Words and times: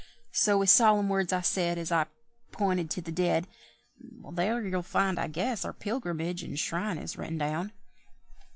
So 0.31 0.57
with 0.57 0.71
solemn 0.71 1.09
words 1.09 1.31
I 1.31 1.41
said, 1.41 1.77
As 1.77 1.91
I 1.91 2.07
pinted 2.51 2.89
to 2.89 3.01
the 3.01 3.11
dead, 3.11 3.45
"There 4.31 4.65
you'll 4.65 4.81
find, 4.81 5.19
I 5.19 5.27
guess, 5.27 5.63
our 5.63 5.73
pilgrimage 5.73 6.41
and 6.41 6.57
shrine 6.57 6.97
is 6.97 7.19
written 7.19 7.37
down." 7.37 7.71